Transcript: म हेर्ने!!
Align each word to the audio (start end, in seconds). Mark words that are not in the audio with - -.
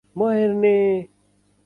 म 0.17 0.29
हेर्ने!! 0.31 0.73